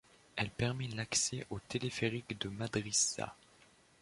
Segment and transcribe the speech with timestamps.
[0.35, 3.35] Elle permet l'accès au téléphérique de Madrisa.